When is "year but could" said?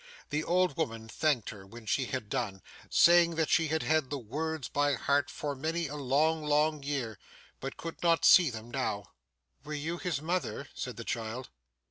6.81-8.01